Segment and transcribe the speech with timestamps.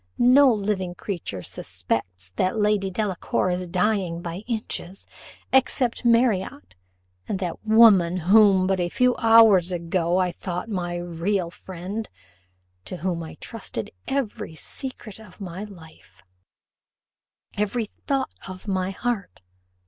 [0.17, 5.05] No living creature suspects that Lady Delacour is dying by inches,
[5.53, 6.75] except Marriott
[7.27, 12.09] and that woman whom but a few hours ago I thought my real friend,
[12.85, 16.23] to whom I trusted every secret of my life,
[17.55, 19.43] every thought of my heart.